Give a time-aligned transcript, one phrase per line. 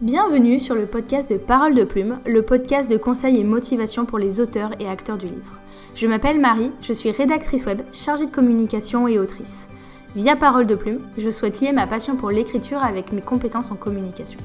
[0.00, 4.20] Bienvenue sur le podcast de Parole de Plume, le podcast de conseils et motivation pour
[4.20, 5.58] les auteurs et acteurs du livre.
[5.96, 9.68] Je m'appelle Marie, je suis rédactrice web, chargée de communication et autrice.
[10.14, 13.74] Via Parole de Plume, je souhaite lier ma passion pour l'écriture avec mes compétences en
[13.74, 14.38] communication.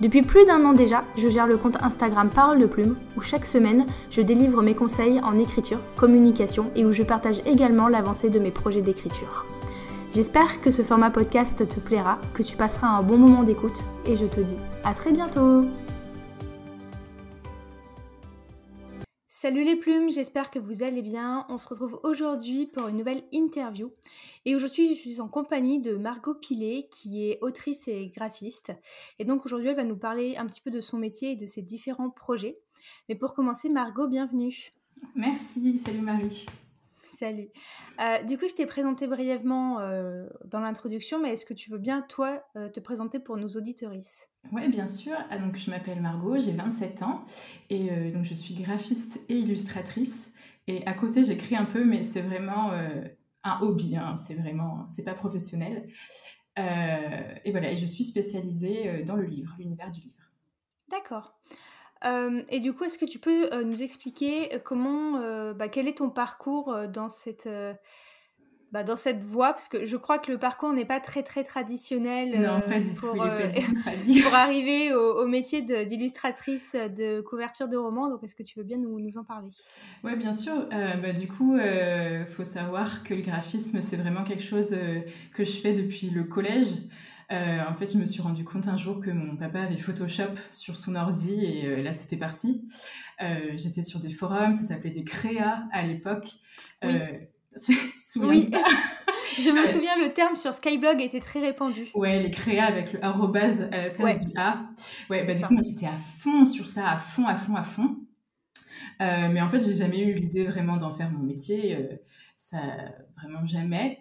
[0.00, 3.46] Depuis plus d'un an déjà, je gère le compte Instagram Parole de Plume, où chaque
[3.46, 8.38] semaine, je délivre mes conseils en écriture, communication et où je partage également l'avancée de
[8.38, 9.44] mes projets d'écriture.
[10.14, 14.16] J'espère que ce format podcast te plaira, que tu passeras un bon moment d'écoute et
[14.16, 15.66] je te dis à très bientôt
[19.26, 21.46] Salut les plumes, j'espère que vous allez bien.
[21.50, 23.92] On se retrouve aujourd'hui pour une nouvelle interview.
[24.46, 28.72] Et aujourd'hui, je suis en compagnie de Margot Pilet, qui est autrice et graphiste.
[29.18, 31.46] Et donc aujourd'hui, elle va nous parler un petit peu de son métier et de
[31.46, 32.58] ses différents projets.
[33.08, 34.72] Mais pour commencer, Margot, bienvenue.
[35.14, 36.46] Merci, salut Marie.
[37.18, 37.48] Salut.
[37.98, 41.78] Euh, du coup, je t'ai présenté brièvement euh, dans l'introduction, mais est-ce que tu veux
[41.78, 44.28] bien, toi, euh, te présenter pour nos auditorices?
[44.52, 45.16] Oui, bien sûr.
[45.28, 47.24] Ah, donc, je m'appelle Margot, j'ai 27 ans
[47.70, 50.32] et donc je suis graphiste et illustratrice.
[50.68, 52.70] Et à côté, j'écris un peu, mais c'est vraiment
[53.42, 54.14] un hobby, hein.
[54.16, 55.88] c'est vraiment, c'est pas professionnel.
[56.56, 60.30] et voilà, et je suis spécialisée dans le livre, l'univers du livre.
[60.88, 61.36] D'accord.
[62.04, 65.20] Euh, et du coup, est-ce que tu peux euh, nous expliquer euh, comment,
[65.54, 67.48] bah, quel est ton parcours dans cette,
[68.72, 69.52] bah, dans cette voie?
[69.52, 72.90] Parce que je crois que le parcours n'est pas très très traditionnel non, pas du
[72.90, 73.18] pour, tout,
[73.84, 78.08] pas pour arriver au, métier d'illustratrice de, couverture de romans.
[78.08, 79.50] Donc, est-ce que tu veux bien nous, nous en parler?
[80.04, 80.68] Oui, bien sûr.
[81.02, 84.76] bah, du coup, il faut savoir que le graphisme, c'est vraiment quelque chose
[85.34, 86.74] que je fais depuis le collège.
[87.30, 90.32] Euh, en fait, je me suis rendu compte un jour que mon papa avait Photoshop
[90.50, 92.66] sur son ordi et euh, là, c'était parti.
[93.22, 96.28] Euh, j'étais sur des forums, ça s'appelait des créas à l'époque.
[96.82, 96.94] Oui.
[98.16, 98.50] oui.
[99.38, 101.88] je me souviens, le terme sur Skyblog était très répandu.
[101.94, 104.62] Ouais, les créas avec le arrobase à la place du A.
[105.10, 107.62] Ouais, bah, du coup, moi, j'étais à fond sur ça, à fond, à fond, à
[107.62, 107.96] fond.
[109.00, 111.76] mais en fait, j'ai jamais eu l'idée vraiment d'en faire mon métier.
[112.38, 112.58] ça,
[113.18, 113.98] vraiment jamais.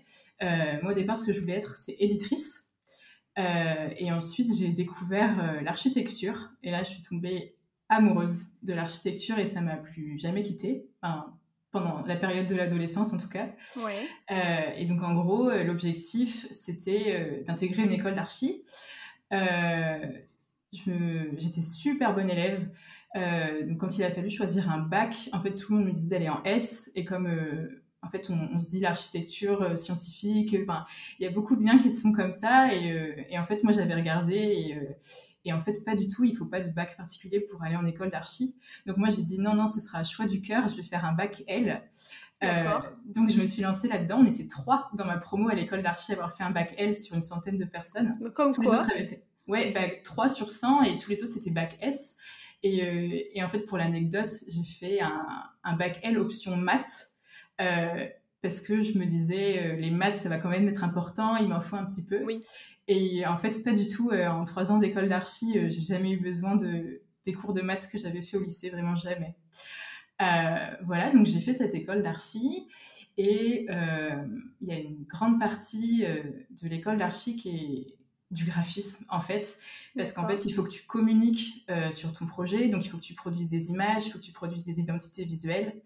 [0.81, 2.66] moi, au départ, ce que je voulais être, c'est éditrice.
[3.37, 6.49] Euh, et ensuite, j'ai découvert euh, l'architecture.
[6.63, 7.55] Et là, je suis tombée
[7.89, 10.87] amoureuse de l'architecture et ça m'a plus jamais quittée.
[11.01, 11.33] Enfin,
[11.71, 13.49] pendant la période de l'adolescence, en tout cas.
[13.77, 14.07] Ouais.
[14.31, 18.63] Euh, et donc, en gros, l'objectif, c'était d'intégrer une école d'archi.
[20.71, 22.69] J'étais super bonne élève.
[23.67, 26.09] donc, quand il a fallu choisir un bac, en fait, tout le monde me disait
[26.09, 26.91] d'aller en S.
[26.95, 27.29] Et comme
[28.03, 30.55] en fait, on, se dit l'architecture euh, scientifique.
[30.61, 30.85] Enfin,
[31.19, 32.73] il y a beaucoup de liens qui se font comme ça.
[32.73, 34.93] Et, euh, en fait, moi, j'avais regardé euh,
[35.45, 36.23] et, en fait, pas du tout.
[36.23, 38.57] Il faut pas de bac particulier pour aller en école d'archi.
[38.85, 40.67] Donc moi, j'ai dit non, non, ce sera un choix du cœur.
[40.67, 41.81] Je vais faire un bac L.
[43.05, 44.19] donc je me suis lancée là-dedans.
[44.19, 46.95] On était trois dans ma promo à l'école d'archi à avoir fait un bac L
[46.95, 48.17] sur une centaine de personnes.
[48.35, 49.23] Comme tous quoi les autres avaient fait.
[49.47, 52.17] Ouais, bac 3 sur 100 et tous les autres c'était bac S.
[52.63, 55.25] Et, en fait, pour l'anecdote, j'ai fait un,
[55.63, 57.16] un, bac L option maths
[57.61, 58.07] euh,
[58.41, 61.47] parce que je me disais, euh, les maths, ça va quand même être important, il
[61.47, 62.23] m'en faut un petit peu.
[62.23, 62.43] Oui.
[62.87, 64.11] Et en fait, pas du tout.
[64.11, 67.89] Euh, en trois ans d'école d'archi, j'ai jamais eu besoin de, des cours de maths
[67.91, 69.35] que j'avais fait au lycée, vraiment jamais.
[70.19, 72.67] voilà, donc j'ai fait cette école d'archi.
[73.19, 77.96] Et il y a une grande partie de l'école d'archi qui est
[78.31, 79.59] du graphisme en fait.
[79.95, 82.67] Parce qu'en fait il faut que tu communiques euh, sur ton projet.
[82.67, 85.23] Donc il faut que tu produises des images il faut que tu produises des identités
[85.23, 85.81] visuelles.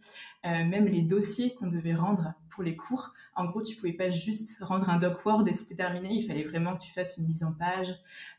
[0.45, 4.09] Euh, même les dossiers qu'on devait rendre pour les cours en gros tu pouvais pas
[4.09, 6.09] juste rendre un doc Word et c'était terminé.
[6.13, 7.93] Il fallait vraiment que tu fasses une mise en page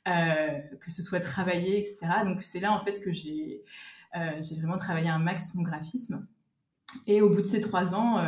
[0.09, 3.63] euh, que ce soit travaillé etc donc c'est là en fait que j'ai
[4.15, 6.27] j'ai vraiment travaillé un max mon graphisme.
[7.07, 8.19] Et au bout de ces trois ans,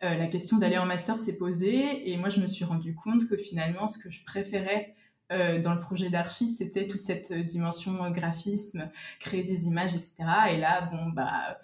[0.00, 2.08] la question d'aller en master s'est posée.
[2.08, 4.94] Et moi je me suis rendu compte que finalement ce que je préférais
[5.32, 8.90] euh, dans le projet d'archi, c'était toute cette euh, dimension euh, graphisme,
[9.20, 10.16] créer des images, etc.
[10.52, 11.58] Et là, bon, bah,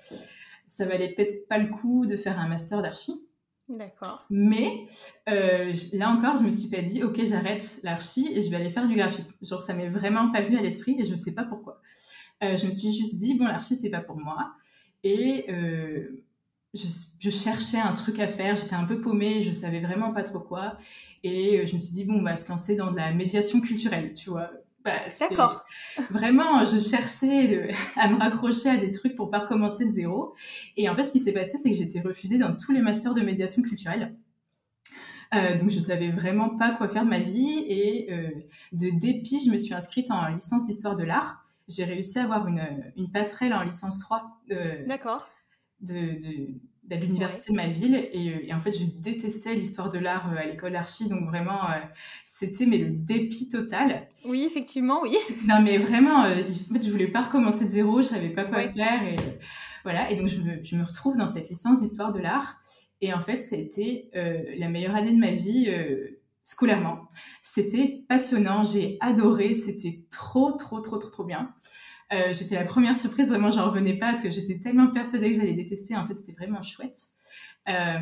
[0.67, 3.27] ça valait peut-être pas le coup de faire un master d'archi.
[3.69, 4.27] D'accord.
[4.31, 4.87] Mais
[5.27, 8.89] là encore, je me suis pas dit, ok, j'arrête l'archi et je vais aller faire
[8.89, 9.37] du graphisme.
[9.43, 11.81] Genre, ça m'est vraiment pas venu à l'esprit et je sais pas pourquoi.
[12.41, 14.55] je me suis juste dit, bon, l'archi, c'est pas pour moi.
[15.05, 15.47] Et
[16.75, 20.41] je, cherchais un truc à faire, j'étais un peu paumée, je savais vraiment pas trop
[20.41, 20.79] quoi.
[21.25, 23.61] Et euh, je me suis dit, bon, on va se lancer dans de la médiation
[23.61, 24.51] culturelle, tu vois.
[24.85, 25.67] Bah, D'accord.
[26.11, 30.35] Vraiment, je cherchais à me raccrocher à des trucs pour pas recommencer de zéro.
[30.77, 33.15] Et en fait, ce qui s'est passé, c'est que j'étais refusée dans tous les masters
[33.15, 34.15] de médiation culturelle.
[35.35, 37.65] Euh, donc, je savais vraiment pas quoi faire de ma vie.
[37.69, 38.31] Et euh,
[38.73, 41.45] de dépit, je me suis inscrite en licence d'histoire de l'art.
[41.69, 44.41] J'ai réussi à avoir une, une passerelle en licence 3.
[44.87, 45.29] D'accord
[45.81, 46.49] de,
[46.85, 48.09] bah, de l'université de ma ville.
[48.13, 51.09] Et, en fait, je détestais l'histoire de l'art à l'école d'archi.
[51.09, 51.61] Donc vraiment,
[52.25, 54.09] c'était mais le dépit total.
[54.25, 55.17] Oui, effectivement, oui.
[55.49, 58.03] Non, mais vraiment, en fait, je voulais pas recommencer de zéro.
[58.03, 59.03] Je savais pas quoi faire.
[59.03, 59.17] Et
[59.85, 60.11] voilà.
[60.11, 62.61] Et donc, je me, je me retrouve dans cette licence d'histoire de l'art.
[63.01, 65.69] Et en fait, ça a été la meilleure année de ma vie
[66.51, 67.09] scolairement.
[67.43, 71.55] C'était passionnant, j'ai adoré, c'était trop, trop, trop, trop, trop bien.
[72.13, 75.37] Euh, j'étais la première surprise, vraiment, j'en revenais pas parce que j'étais tellement persuadée que
[75.37, 75.97] j'allais détester.
[75.97, 76.99] En fait, c'était vraiment chouette.
[77.69, 77.99] Euh,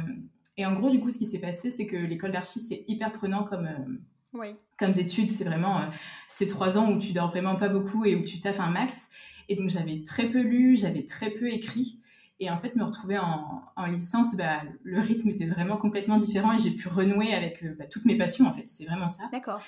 [0.56, 3.12] et en gros, du coup, ce qui s'est passé, c'est que l'école d'archi, c'est hyper
[3.12, 3.98] prenant comme, euh,
[4.32, 4.56] oui.
[4.78, 5.28] comme études.
[5.28, 5.80] C'est vraiment
[6.26, 9.10] ces trois ans où tu dors vraiment pas beaucoup et où tu taffes un max.
[9.50, 12.00] Et donc, j'avais très peu lu, j'avais très peu écrit.
[12.40, 16.58] Et en fait, me retrouver en, licence, bah, le rythme était vraiment complètement différent et
[16.58, 18.66] j'ai pu renouer avec bah, toutes mes passions, en fait.
[18.66, 19.24] C'est vraiment ça.
[19.32, 19.60] D'accord.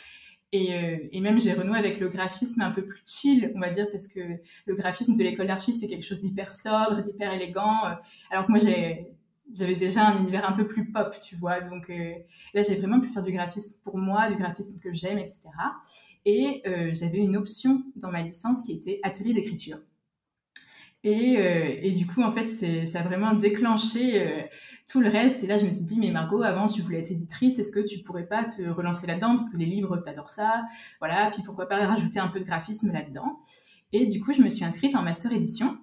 [0.52, 3.88] Euh, et, même j'ai renoué avec le graphisme un peu plus chill, on va dire,
[3.90, 4.20] parce que
[4.66, 7.86] le graphisme de l'école d'archi, c'est quelque chose d'hyper sobre, d'hyper élégant.
[7.86, 7.94] Euh,
[8.30, 11.60] alors que moi, j'avais déjà un univers un peu plus pop, tu vois.
[11.60, 12.14] Donc euh,
[12.54, 15.42] là, j'ai vraiment pu faire du graphisme pour moi, du graphisme que j'aime, etc.
[16.24, 16.62] Et
[16.92, 19.78] j'avais une option dans ma licence qui était atelier d'écriture.
[21.02, 21.38] Et,
[21.82, 22.46] et, du coup, en fait,
[22.86, 24.48] ça a vraiment déclenché
[24.86, 25.42] tout le reste.
[25.42, 27.80] Et là, je me suis dit, mais Margot, avant, tu voulais être éditrice, est-ce que
[27.80, 29.32] tu pourrais pas te relancer là-dedans?
[29.32, 30.64] Parce que les livres, t'adores ça.
[30.98, 31.30] Voilà.
[31.32, 33.40] Puis pourquoi pas rajouter un peu de graphisme là-dedans
[33.92, 35.78] Et du coup, je me suis inscrite en master édition.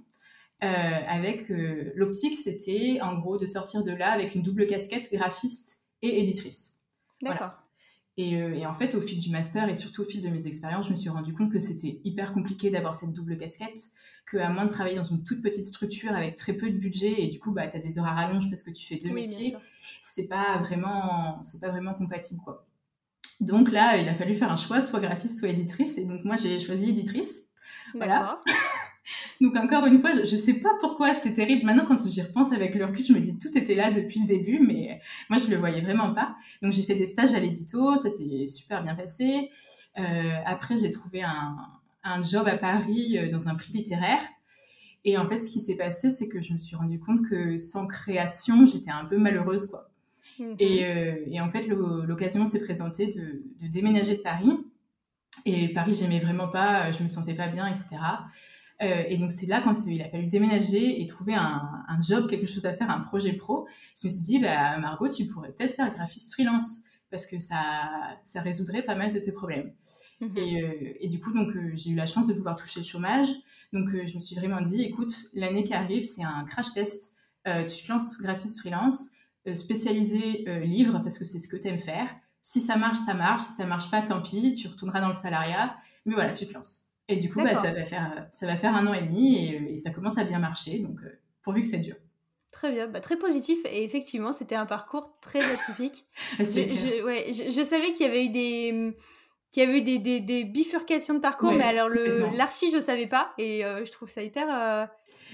[0.64, 0.68] Euh,
[1.08, 5.84] avec euh, l'optique, c'était en gros de sortir de là avec une double casquette graphiste
[6.02, 6.78] et éditrice.
[7.22, 7.48] D'accord.
[7.48, 7.67] Euh,
[8.18, 10.92] et, en fait, au fil du master et surtout au fil de mes expériences, je
[10.92, 13.80] me suis rendu compte que c'était hyper compliqué d'avoir cette double casquette,
[14.32, 17.28] qu'à moins de travailler dans une toute petite structure avec très peu de budget et
[17.28, 19.56] du coup, bah, tu as des heures à rallonge parce que tu fais deux métiers,
[20.02, 22.66] c'est pas vraiment, c'est pas vraiment compatible, quoi.
[23.40, 26.00] Donc là, il a fallu faire un choix, soit graphiste, soit éditrice.
[26.00, 27.44] Et donc moi, j'ai choisi éditrice.
[27.94, 28.42] Voilà.
[29.42, 31.66] Donc encore une fois, je, ne sais pas pourquoi c'est terrible.
[31.66, 34.26] Maintenant, quand j'y repense avec le recul, je me dis tout était là depuis le
[34.26, 35.00] début, mais
[35.30, 36.36] moi je le voyais vraiment pas.
[36.62, 39.52] Donc j'ai fait des stages à l'édito, ça s'est super bien passé.
[40.00, 44.22] Euh, après, j'ai trouvé un, job à Paris euh, dans un prix littéraire.
[45.04, 47.58] Et en fait, ce qui s'est passé, c'est que je me suis rendu compte que
[47.58, 49.90] sans création, j'étais un peu malheureuse, quoi.
[50.40, 50.56] Mhm.
[50.62, 54.52] Euh, et, en fait, l'occasion s'est présentée de, de, déménager de Paris.
[55.46, 57.98] Et Paris, j'aimais vraiment pas, je me sentais pas bien, etc.
[58.82, 62.30] Euh, et donc, c'est là, quand il a fallu déménager et trouver un, un, job,
[62.30, 63.68] quelque chose à faire, un projet pro,
[64.00, 68.18] je me suis dit, bah, Margot, tu pourrais peut-être faire graphiste freelance parce que ça,
[68.24, 69.74] ça résoudrait pas mal de tes problèmes.
[70.22, 70.38] Mhm.
[70.38, 72.86] Et, euh, et, du coup, donc, euh, j'ai eu la chance de pouvoir toucher le
[72.86, 73.28] chômage.
[73.74, 77.16] Donc, je me suis vraiment dit, écoute, l'année qui arrive, c'est un crash test.
[77.46, 79.10] tu te lances graphiste freelance,
[79.54, 82.10] spécialisé livre parce que c'est ce que tu aimes faire.
[82.42, 83.44] Si ça marche, ça marche.
[83.44, 85.76] Si ça marche pas, tant pis, tu retourneras dans le salariat.
[86.06, 86.87] Mais voilà, tu te lances.
[87.10, 89.78] Et du coup, bah, ça, va faire, ça va faire un an et demi et,
[89.78, 91.96] ça commence à bien marcher, donc euh, pourvu que ça dure.
[92.52, 96.06] Très bien, bah, très positif et effectivement, c'était un parcours très atypique.
[96.40, 98.96] je, je, ouais, je, savais qu'il y avait eu des
[99.50, 101.90] qu'il y avait eu des, des, des, bifurcations de parcours, mais alors
[102.36, 104.86] l'archi, je savais pas et euh, je trouve ça hyper euh,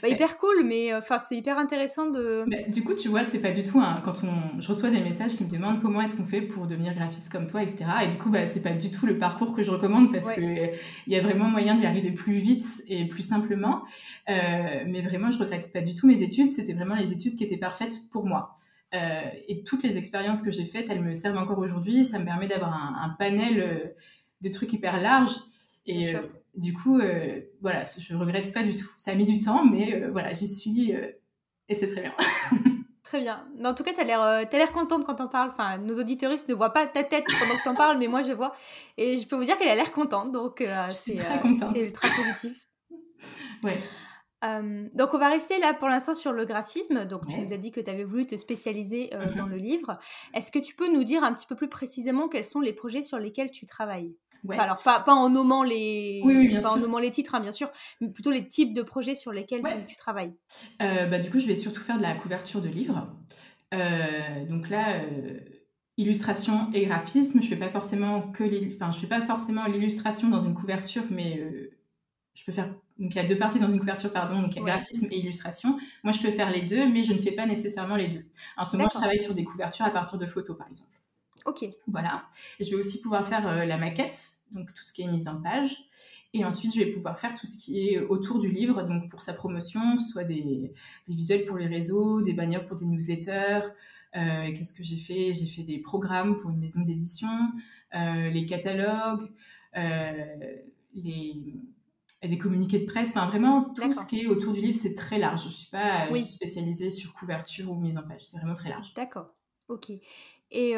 [0.01, 2.45] bah, hyper cool, mais euh, enfin c'est hyper intéressant de.
[2.69, 5.44] du coup, tu vois, c'est pas du tout quand on, je reçois des messages qui
[5.44, 7.86] me demandent comment est-ce qu'on fait pour devenir graphiste comme toi, etc.
[8.04, 10.44] Et du coup, bah, c'est pas du tout le parcours que je recommande parce qu'il
[10.44, 13.83] que y a vraiment moyen d'y arriver plus vite et plus simplement.
[14.30, 14.33] Euh,
[14.88, 16.50] mais vraiment, je regrette pas du tout mes études.
[16.50, 18.56] C'était vraiment les études qui étaient parfaites pour moi.
[18.94, 22.06] Euh, et toutes les expériences que j'ai faites, elles me servent encore aujourd'hui.
[22.06, 23.95] Ça me permet d'avoir un, un, panel
[24.42, 25.32] de trucs hyper large.
[25.86, 26.13] Et,
[26.56, 28.89] du coup, euh, voilà, je regrette pas du tout.
[28.98, 31.08] Ça a mis du temps, mais euh, voilà, j'y suis euh,
[31.68, 32.13] et c'est très bien.
[33.03, 33.48] très bien.
[33.58, 35.50] Mais en tout cas, tu as l'air contente quand on parles.
[35.50, 38.22] Enfin, nos auditeuristes ne voient pas ta tête pendant que tu en parles, mais moi
[38.22, 38.56] je vois.
[38.98, 41.18] Et je peux vous dire qu'elle a l'air contente, donc c'est
[41.75, 42.68] ultra positif.
[43.63, 43.77] ouais.
[44.94, 47.06] Donc on va rester là pour l'instant sur le graphisme.
[47.06, 49.36] Donc tu nous as dit que tu avais voulu te spécialiser mm-hmm.
[49.36, 49.98] dans le livre.
[50.34, 53.04] Est-ce que tu peux nous dire un petit peu plus précisément quels sont les projets
[53.04, 54.16] sur lesquels tu travailles?
[54.50, 56.22] Alors pas, pas, en nommant les
[56.66, 57.72] en nommant les titres hein, bien sûr,
[58.02, 60.34] mais plutôt les types de projets sur lesquels tu, travailles.
[60.82, 63.08] Euh, bah, du coup, je vais surtout faire de la couverture de livres.
[63.74, 65.40] Euh, donc là, euh,
[65.98, 67.42] illustration et graphisme.
[67.42, 68.44] Je fais pas forcément que
[68.76, 71.42] enfin, je fais pas forcément l'illustration dans une couverture, mais
[72.34, 72.74] je peux faire.
[73.00, 74.42] Donc il y a deux parties dans une couverture, pardon.
[74.42, 75.78] Donc il y a graphisme et illustration.
[76.04, 78.26] Moi, je peux faire les deux, mais je ne fais pas nécessairement les deux.
[78.58, 80.92] En ce moment, je travaille sur des couvertures à partir de photos, par exemple.
[81.46, 81.66] Ok.
[81.88, 82.26] Voilà.
[82.60, 84.16] Je vais aussi pouvoir faire euh, la maquette,
[84.52, 85.76] donc tout ce qui est mise en page.
[86.36, 89.22] Et ensuite, je vais pouvoir faire tout ce qui est autour du livre, donc pour
[89.22, 90.74] sa promotion, soit des,
[91.08, 93.62] visuels pour les réseaux, des bannières pour des newsletters.
[94.16, 95.34] Euh, qu'est-ce que j'ai fait?
[95.34, 97.52] J'ai fait des programmes pour une maison d'édition,
[97.96, 99.30] euh, les catalogues,
[100.96, 101.56] les,
[102.27, 105.18] des communiqués de presse, enfin vraiment tout ce qui est autour du livre, c'est très
[105.18, 105.42] large.
[105.42, 108.94] Je ne suis pas spécialisée sur couverture ou mise en page, c'est vraiment très large.
[108.96, 109.34] D'accord,
[109.68, 109.92] ok.
[110.56, 110.75] Et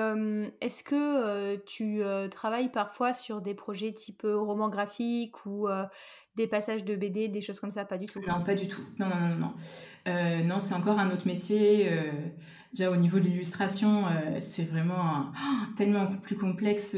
[0.61, 5.67] est-ce que tu travailles parfois sur des projets type roman graphique ou
[6.35, 7.83] des passages de BD, des choses comme ça?
[7.83, 8.21] Pas du tout.
[8.25, 8.81] Non, pas du tout.
[8.99, 10.43] Non, non, non, non.
[10.45, 11.89] non, c'est encore un autre métier.
[12.75, 14.03] Déjà au niveau de l'illustration,
[14.41, 15.31] c'est vraiment
[15.77, 16.95] tellement plus complexe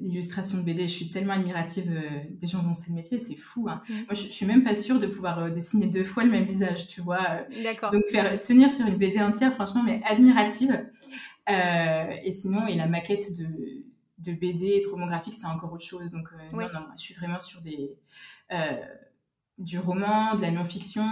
[0.00, 0.82] l'illustration de BD.
[0.82, 1.90] Je suis tellement admirative
[2.30, 3.66] des gens dont c'est le métier, c'est fou.
[3.68, 3.82] Hein.
[3.88, 3.92] Mmh.
[3.94, 6.88] Moi, je, je, suis même pas sûre de pouvoir dessiner deux fois le même visage,
[6.88, 7.46] tu vois.
[7.62, 7.90] D'accord.
[7.90, 10.78] Donc faire tenir sur une BD entière, franchement, mais admirative.
[11.48, 13.46] Euh, et sinon, et la maquette de,
[14.18, 16.10] de BD, de roman graphique, c'est encore autre chose.
[16.10, 17.96] Donc, euh, non, non, je suis vraiment sur des,
[18.52, 18.84] euh,
[19.58, 21.06] du roman, de la non-fiction,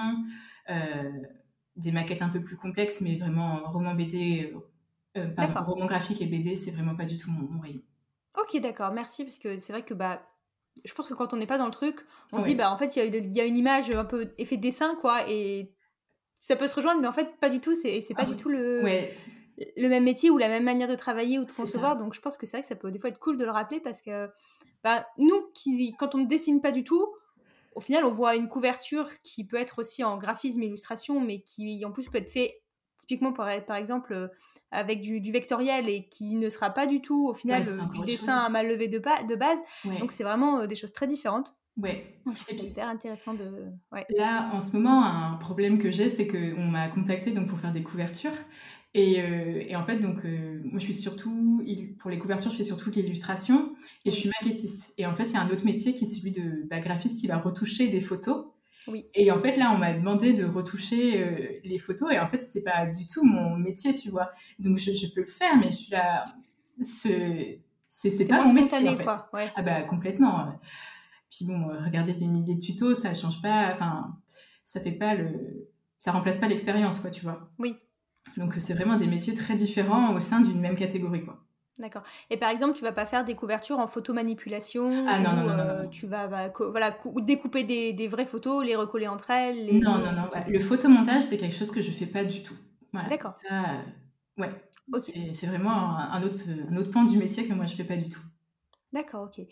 [1.76, 4.54] des maquettes un peu plus complexes, mais vraiment roman BD,
[5.36, 7.80] pardon, roman graphique et BD, c'est vraiment pas du tout mon, rayon.
[8.38, 10.22] Ok, d'accord, merci, parce que c'est vrai que bah,
[10.84, 12.00] je pense que quand on n'est pas dans le truc,
[12.32, 14.96] on se dit, bah en fait, il y, a une image un peu effet dessin,
[15.00, 15.74] quoi, et
[16.38, 18.48] ça peut se rejoindre, mais en fait, pas du tout, c'est pas ah du tout
[18.48, 18.82] le.
[18.82, 19.14] Ouais
[19.76, 21.96] le même métier ou la même manière de travailler ou de concevoir.
[21.96, 23.50] Donc je pense que c'est vrai que ça peut des fois être cool de le
[23.50, 24.28] rappeler parce que
[24.82, 27.06] bah, nous, qui, quand on ne dessine pas du tout,
[27.74, 31.84] au final, on voit une couverture qui peut être aussi en graphisme, illustration, mais qui
[31.84, 32.62] en plus peut être fait
[33.00, 34.28] typiquement par, par exemple euh,
[34.70, 38.38] avec du, vectoriel et qui ne sera pas du tout au final euh, du dessin
[38.38, 39.58] à mal levé de, de base.
[40.00, 41.54] Donc c'est vraiment euh, des choses très différentes.
[41.76, 42.06] Ouais.
[42.34, 43.72] C'est hyper intéressant de.
[44.16, 47.72] Là, en ce moment, un problème que j'ai, c'est qu'on m'a contacté donc pour faire
[47.72, 48.36] des couvertures
[48.94, 51.64] euh, et, en fait, donc, euh, moi, je suis surtout,
[51.98, 54.92] pour les couvertures, je fais surtout l'illustration et je suis maquettiste.
[54.98, 57.20] Et en fait, il y a un autre métier qui est celui de bah, graphiste
[57.20, 58.46] qui va retoucher des photos.
[58.88, 59.06] Oui.
[59.14, 62.42] Et en fait, là, on m'a demandé de retoucher euh, les photos et en fait,
[62.42, 64.30] c'est pas du tout mon métier, tu vois.
[64.58, 66.26] Donc, je, peux le faire, mais je suis là.
[66.80, 69.04] C'est pas mon métier, en fait.
[69.04, 69.28] Quoi.
[69.54, 70.60] Ah, bah, complètement.
[71.30, 73.72] Puis bon, regarder des milliers de tutos, ça change pas.
[73.74, 74.18] Enfin,
[74.64, 75.70] ça fait pas le.
[75.98, 77.48] Ça remplace pas l'expérience, quoi, tu vois.
[77.58, 77.76] Oui.
[78.36, 81.24] Donc c'est vraiment des métiers très différents au sein d'une même catégorie.
[81.24, 81.38] Quoi.
[81.78, 82.02] D'accord.
[82.30, 85.58] Et par exemple, tu vas pas faire des couvertures en photomanipulation Ah non, non, non,
[85.58, 89.98] euh, Tu vas bah, voilà, découper des, des, vraies photos, les recoller entre elles Non,
[89.98, 90.28] non, non.
[90.48, 92.56] Le photomontage, c'est quelque chose que je fais pas du tout.
[92.92, 93.08] Voilà.
[93.08, 93.32] D'accord.
[93.34, 94.50] Ça, euh, ouais.
[95.32, 98.08] C'est vraiment un autre, un autre point du métier que moi, je fais pas du
[98.10, 98.20] tout.
[98.92, 99.44] D'accord, ok.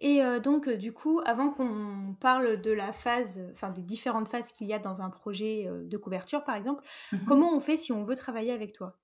[0.00, 4.28] Et euh, donc, euh, du coup, avant qu'on parle de la phase, enfin des différentes
[4.28, 7.60] phases qu'il y a dans un projet euh, de couverture, par exemple, mmh comment on
[7.60, 8.96] fait si on veut travailler avec toi?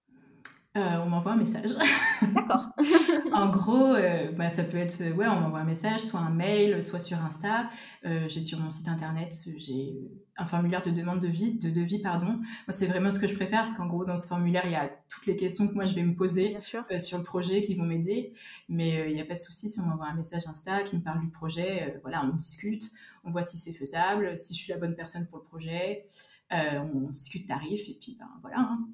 [0.75, 1.73] On m'envoie un message.
[2.35, 2.71] D'accord.
[3.35, 3.95] en gros,
[4.39, 7.69] bah, ça peut être, ouais, on m'envoie un message, soit un mail, soit sur Insta.
[8.03, 10.01] J'ai sur mon site internet, j'ai
[10.37, 12.27] un formulaire de demande de vie, de devis, pardon.
[12.27, 14.77] Moi, c'est vraiment ce que je préfère, parce qu'en gros, dans ce formulaire, il y
[14.77, 17.85] a toutes les questions que moi je vais me poser sur le projet qui vont
[17.85, 18.33] m'aider.
[18.69, 21.03] Mais il n'y a pas de souci si on m'envoie un message Insta qui me
[21.03, 21.99] parle du projet.
[22.03, 22.91] voilà, on discute,
[23.25, 26.07] on voit si c'est faisable, si je suis la bonne personne pour le projet.
[26.51, 28.59] on discute tarif et puis ben voilà.
[28.59, 28.89] Hein.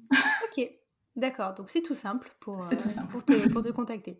[0.45, 0.69] ok.
[1.19, 4.17] D'accord, donc c'est tout simple pour, tout euh, pour, te, pour te contacter.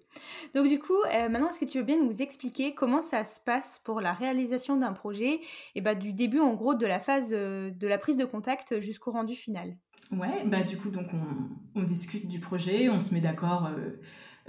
[0.53, 3.39] Donc du coup, euh, maintenant, est-ce que tu veux bien nous expliquer comment ça se
[3.39, 5.39] passe pour la réalisation d'un projet
[5.75, 8.81] et bah, du début en gros de la phase euh, de la prise de contact
[8.81, 9.77] jusqu'au rendu final?
[10.11, 13.69] Ouais, bah du coup, donc on, on discute du projet, on se met d'accord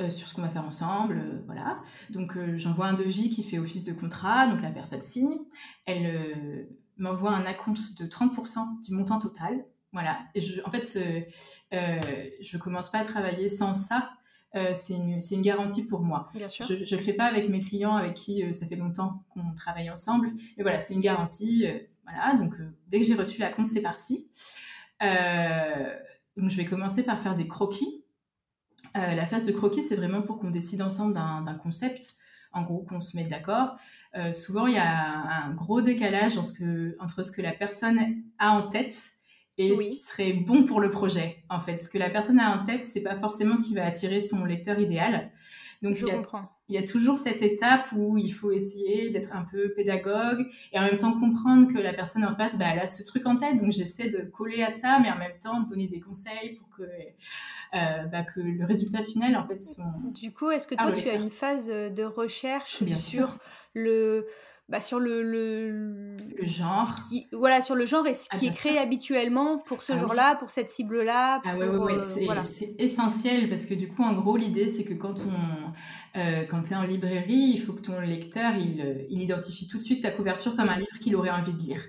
[0.08, 1.82] sur ce qu'on va faire ensemble, voilà.
[2.08, 5.36] Donc j'envoie un devis qui fait office de contrat, donc la personne signe,
[5.84, 6.66] elle
[6.96, 10.20] m'envoie un acompte de 30% du montant total voilà.
[10.36, 10.98] je, en fait,
[11.72, 12.00] euh,
[12.40, 14.10] je commence pas à travailler sans ça.
[14.56, 16.28] Euh, c'est une, une, garantie pour moi.
[16.34, 16.66] Bien sûr.
[16.66, 19.52] Je ne le fais pas avec mes clients avec qui euh, ça fait longtemps qu'on
[19.54, 20.32] travaille ensemble.
[20.56, 21.66] Mais voilà, c'est une garantie.
[21.66, 22.54] Euh, voilà, donc
[22.88, 24.28] dès que j'ai reçu la compte, c'est parti.
[25.00, 28.04] donc je vais commencer par faire des croquis.
[28.94, 32.16] la phase de croquis, c'est vraiment pour qu'on décide ensemble d'un concept.
[32.52, 33.76] En gros, qu'on se mette d'accord.
[34.32, 38.00] souvent, il y a un gros décalage entre ce, que, entre ce que la personne
[38.40, 39.19] a en tête
[39.60, 41.78] et ce qui serait bon pour le projet, en fait.
[41.78, 44.44] Ce que la personne a en tête, c'est pas forcément ce qui va attirer son
[44.44, 45.30] lecteur idéal.
[45.82, 46.48] Donc, Je il, y a, comprends.
[46.68, 50.78] il y a toujours cette étape où il faut essayer d'être un peu pédagogue et
[50.78, 53.36] en même temps comprendre que la personne en face, bah, elle a ce truc en
[53.36, 53.56] tête.
[53.58, 56.68] Donc, j'essaie de coller à ça, mais en même temps de donner des conseils pour
[56.76, 59.84] que, euh, bah, que le résultat final, en fait, soit...
[60.14, 63.38] Du coup, est-ce que toi, tu as une phase de recherche sur
[63.74, 64.26] le
[64.70, 66.86] bah, sur le, le, genre.
[67.08, 69.96] Qui, voilà, sur le genre et ce ah, qui est créé habituellement pour ce ah
[69.96, 71.42] genre-là, pour cette cible-là.
[71.44, 71.94] Ah ouais, ouais, ouais.
[71.94, 76.44] Euh, c'est essentiel parce que du coup, en gros, l'idée, c'est que quand on, euh,
[76.44, 79.78] quand tu es en librairie, il faut que ton lecteur, il, euh, il, identifie tout
[79.78, 81.82] de suite ta couverture comme un livre qu'il aurait envie de lire.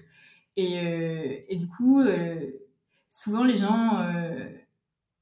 [0.58, 2.02] Et, euh, et du coup,
[3.10, 4.04] souvent, les gens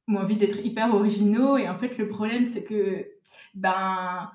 [0.08, 3.06] ont envie d'être hyper originaux et en fait, le problème, c'est que,
[3.54, 4.32] ben,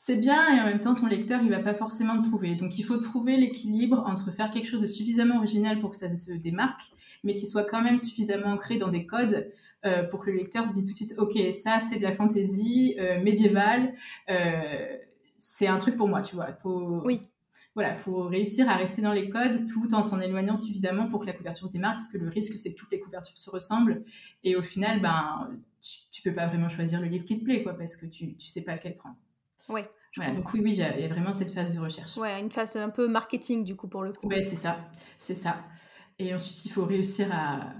[0.00, 2.54] c'est bien et en même temps ton lecteur il va pas forcément te trouver.
[2.54, 6.08] Donc il faut trouver l'équilibre entre faire quelque chose de suffisamment original pour que ça
[6.08, 6.82] se démarque,
[7.24, 9.52] mais qui soit quand même suffisamment ancré dans des codes
[9.84, 12.12] euh, pour que le lecteur se dise tout de suite ok ça c'est de la
[12.12, 13.92] fantaisie euh, médiévale,
[14.30, 14.96] euh,
[15.40, 16.52] c'est un truc pour moi tu vois.
[16.62, 17.20] Faut, oui.
[17.74, 21.26] Voilà, faut réussir à rester dans les codes tout en s'en éloignant suffisamment pour que
[21.26, 24.04] la couverture se démarque, parce que le risque c'est que toutes les couvertures se ressemblent
[24.44, 25.50] et au final ben
[25.82, 28.36] tu, tu peux pas vraiment choisir le livre qui te plaît quoi parce que tu
[28.36, 29.16] tu sais pas lequel prendre.
[29.68, 29.88] Ouais.
[30.34, 32.16] donc oui, oui, il y a vraiment cette phase de recherche.
[32.16, 34.26] Ouais, une phase un peu marketing du coup pour le coup.
[34.26, 34.78] Ouais, c'est ça,
[35.18, 35.56] c'est ça.
[36.18, 37.72] Et ensuite, il faut réussir à,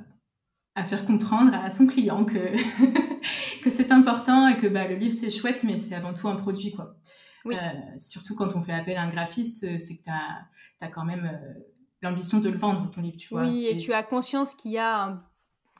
[0.75, 2.39] à faire comprendre à son client que,
[3.63, 6.37] que c'est important et que bah, le livre c'est chouette, mais c'est avant tout un
[6.37, 6.97] produit quoi.
[7.45, 7.57] Oui.
[7.57, 10.47] Euh, surtout quand on fait appel à un graphiste, c'est que tu as,
[10.81, 11.61] as, quand même euh,
[12.03, 13.43] l'ambition de le vendre ton livre, tu vois.
[13.43, 15.25] Oui, et tu as conscience qu'il y a un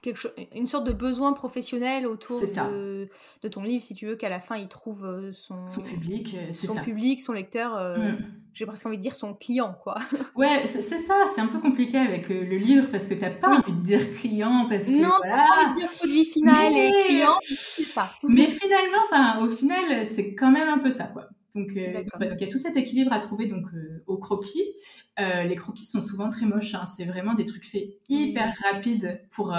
[0.03, 3.09] quelque chose, une sorte de besoin professionnel autour de,
[3.43, 6.35] de, ton livre, si tu veux qu'à la fin il trouve euh, son, son public,
[6.35, 8.19] euh, son public, son lecteur, euh, mm.
[8.53, 9.97] j'ai presque envie de dire son client, quoi.
[10.37, 13.75] ouais, c'est ça, c'est un peu compliqué avec le livre parce que t'as pas envie
[13.75, 15.37] de dire client parce que non, voilà.
[15.37, 18.11] pas envie de dire produit final et client, c'est ça.
[18.23, 21.29] Mais finalement, enfin, au final, c'est quand même un peu ça, quoi.
[21.55, 24.65] Donc, euh, il y a tout cet équilibre à trouver donc euh, au croquis.
[25.19, 26.75] Euh, les croquis sont souvent très moches.
[26.75, 26.85] Hein.
[26.87, 29.57] C'est vraiment des trucs faits hyper rapides pour,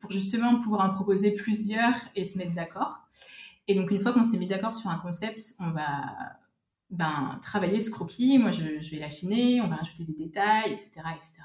[0.00, 3.00] pour justement pouvoir en proposer plusieurs et se mettre d'accord.
[3.66, 6.00] Et donc, une fois qu'on s'est mis d'accord sur un concept, on va
[6.90, 8.38] ben, travailler ce croquis.
[8.38, 11.02] Moi, je, je vais l'affiner, on va rajouter des détails, etc.
[11.14, 11.42] etc.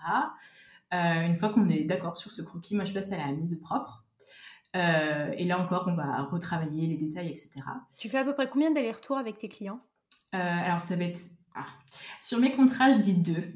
[0.92, 3.60] une fois qu'on est d'accord sur ce croquis, moi, je passe à la mise au
[3.60, 4.03] propre.
[4.76, 7.52] Euh, et là encore, on va retravailler les détails, etc.
[7.98, 9.82] Tu fais à peu près combien d'allers-retours avec tes clients?
[10.34, 11.20] Euh, Alors, ça va être...
[11.56, 11.66] Ah.
[12.20, 13.54] Sur mes contrats, je dis deux.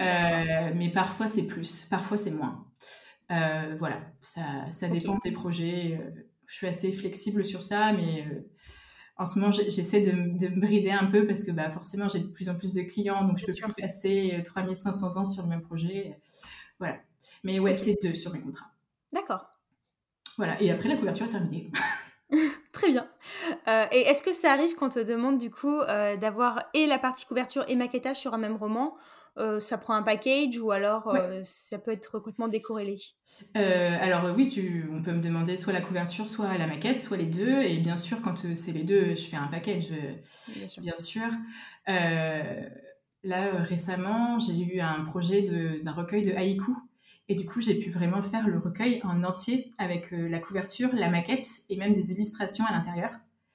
[0.00, 1.86] Euh, mais parfois, c'est plus.
[1.90, 2.64] Parfois, c'est moins.
[3.28, 6.00] voilà, ça, ça dépend des projets.
[6.46, 8.24] je suis assez flexible sur ça, mais
[9.16, 12.20] en ce moment, j'essaie de, de, me brider un peu parce que bah, forcément, j'ai
[12.20, 15.48] de plus en plus de clients, donc je peux plus passer 3500 ans sur le
[15.48, 16.16] même projet.
[16.78, 16.98] Voilà.
[17.42, 18.70] Mais ouais, c'est deux sur mes contrats.
[19.12, 19.55] D'accord.
[20.36, 21.70] Voilà, et après la couverture est terminée.
[22.72, 23.08] Très bien.
[23.68, 26.98] Euh, et est-ce que ça arrive qu'on te demande du coup euh, d'avoir et la
[26.98, 28.96] partie couverture et maquettage sur un même roman
[29.38, 32.96] euh, ça prend un package ou alors ça peut être complètement décorrélé?
[33.54, 37.26] Alors oui, tu, on peut me demander soit la couverture, soit la maquette, soit les
[37.26, 37.60] deux.
[37.60, 39.90] Et bien sûr, quand c'est les deux, je fais un package,
[40.54, 40.82] bien sûr.
[40.82, 41.30] Bien sûr.
[43.24, 45.42] là, récemment, j'ai eu un projet
[45.82, 46.76] d'un recueil de haïkus
[47.28, 50.90] et du coup, j'ai pu vraiment faire le recueil en entier avec euh, la couverture,
[50.92, 53.10] la maquette et même des illustrations à l'intérieur.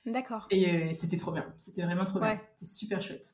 [0.05, 0.47] D'accord.
[0.49, 1.45] Et euh, c'était trop bien.
[1.57, 2.37] C'était vraiment trop bien.
[2.37, 3.27] C'était super chouette.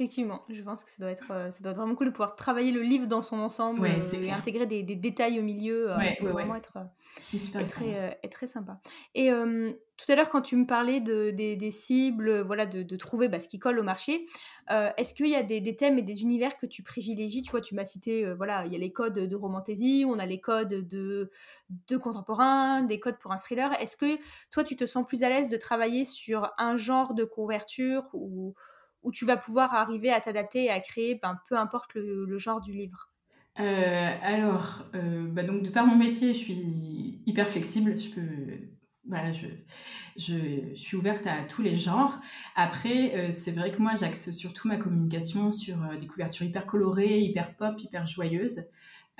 [0.00, 2.34] Effectivement, je pense que ça doit être, euh, ça doit être vraiment cool de pouvoir
[2.34, 5.94] travailler le livre dans son ensemble et intégrer des, des, détails au milieu.
[5.94, 6.78] Ouais, ça vraiment être,
[7.20, 8.80] super très, être très sympa.
[9.14, 9.30] Et
[10.00, 13.28] tout à l'heure, quand tu me parlais de, des, des cibles, voilà, de, de trouver
[13.28, 14.24] bah, ce qui colle au marché,
[14.70, 17.42] euh, est-ce qu'il y a des, des, thèmes et des univers que tu privilégies?
[17.42, 20.18] Tu vois, tu m'as cité, euh, voilà, il y a les codes de romantaisie, on
[20.18, 21.30] a les codes de,
[21.88, 23.78] de contemporain, des codes pour un thriller.
[23.78, 24.18] Est-ce que
[24.50, 28.54] toi, tu te sens plus à l'aise de travailler sur un genre de couverture ou
[29.02, 32.60] où tu vas pouvoir arriver à t'adapter et à créer, ben, peu importe le, genre
[32.60, 33.10] du livre?
[33.58, 37.98] Euh, alors, bah donc de par mon métier, je suis hyper flexible.
[37.98, 38.70] Je peux
[39.10, 42.20] voilà, je, suis ouverte à tous les genres.
[42.54, 46.66] Après, euh, c'est vrai que moi, j'axe surtout ma communication sur euh, des couvertures hyper
[46.66, 48.60] colorées, hyper pop, hyper joyeuses,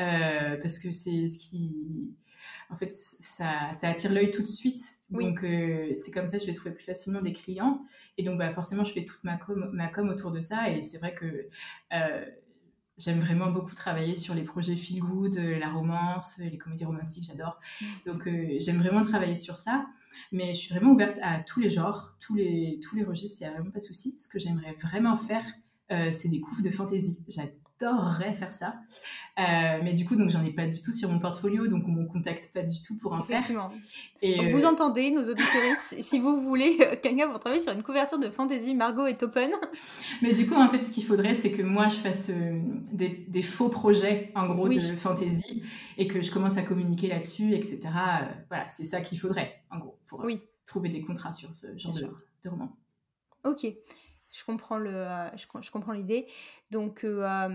[0.00, 2.14] euh, parce que c'est ce qui,
[2.70, 4.99] en fait, ça attire l'œil tout de suite.
[5.10, 7.84] Donc, c'est comme ça que je vais trouver plus facilement des clients.
[8.16, 10.70] Et donc, bah, forcément, je fais toute ma com, ma com autour de ça.
[10.70, 11.48] Et c'est vrai que
[13.00, 17.24] J'aime vraiment beaucoup travailler sur les projets feel good, euh, la romance, les comédies romantiques,
[17.24, 17.58] j'adore.
[18.06, 19.86] Donc euh, j'aime vraiment travailler sur ça.
[20.32, 23.44] Mais je suis vraiment ouverte à tous les genres, tous les, tous les registres, il
[23.44, 24.16] n'y a vraiment pas de souci.
[24.20, 25.44] Ce que j'aimerais vraiment faire,
[25.92, 27.24] euh, c'est des couves de fantaisie.
[27.28, 28.74] J'adore j'adorerais faire ça.
[29.38, 31.92] Euh, mais du coup, donc j'en ai pas du tout sur mon portfolio, donc on
[31.92, 33.40] me contacte pas du tout pour en faire.
[34.20, 37.72] Et donc, vous euh, entendez, nos auditeurs, si vous voulez euh, quelqu'un pour travailler sur
[37.72, 39.50] une couverture de fantasy, Margot est open.
[40.22, 42.30] Mais du coup, en fait, ce qu'il faudrait, c'est que moi, je fasse
[42.92, 45.62] des, des, faux projets, en gros, de fantasy,
[45.96, 47.80] et que je commence à communiquer là-dessus, etc.
[48.48, 50.40] voilà, c'est ça qu'il faudrait, en gros, pour oui.
[50.66, 52.08] trouver des contrats sur ce genre de,
[52.44, 52.76] de roman.
[53.44, 53.66] Ok.
[54.30, 56.26] Je comprends le, euh, je, comprends l'idée.
[56.70, 57.48] Donc, euh, euh,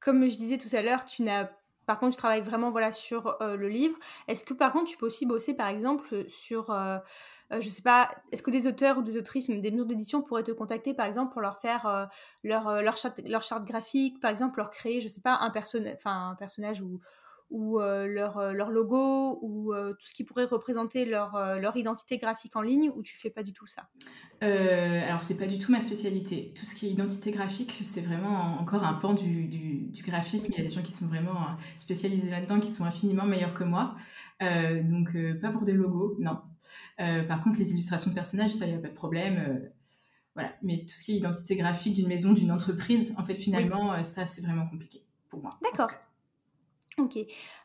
[0.00, 1.48] comme je disais tout à l'heure, tu n'as
[1.86, 3.96] par contre, tu travailles vraiment voilà sur le livre.
[4.26, 6.76] Est-ce que par contre, tu peux aussi bosser par exemple sur,
[7.52, 10.50] je sais pas, est-ce que des auteurs ou des autrices, des maisons d'édition pourraient te
[10.50, 12.08] contacter par exemple pour leur faire
[12.42, 15.52] leur leur charte, leur charte graphique, par exemple leur créer, je sais pas, un
[15.94, 16.98] enfin un personnage ou
[17.50, 22.62] ou leur, leur, logo ou tout ce qui pourrait représenter leur, leur, identité graphique en
[22.62, 23.88] ligne ou tu fais pas du tout ça?
[24.40, 26.52] Alors c'est pas du tout ma spécialité.
[26.56, 30.52] Tout ce qui est identité graphique, c'est vraiment encore un pan du, du, graphisme.
[30.56, 33.64] Il y a des gens qui sont vraiment spécialisés là-dedans, qui sont infiniment meilleurs que
[33.64, 33.96] moi.
[34.40, 36.38] donc pas pour des logos, non.
[36.98, 39.70] par contre les illustrations de personnages, ça, il n'y a pas de problème.
[40.34, 40.52] voilà.
[40.62, 44.26] Mais tout ce qui est identité graphique d'une maison, d'une entreprise, en fait finalement, ça
[44.26, 45.58] c'est vraiment compliqué pour moi.
[45.62, 45.90] D'accord.
[46.98, 47.18] Ok.